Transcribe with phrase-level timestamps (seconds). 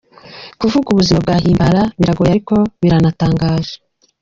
[0.61, 3.73] Kuvuga ubuzima bwa Himbara biragoye ariko biranatangaje.